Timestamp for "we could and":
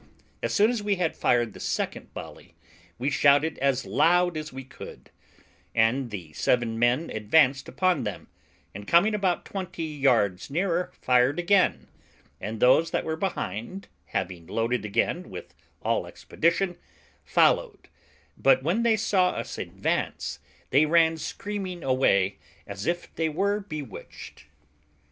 4.51-6.09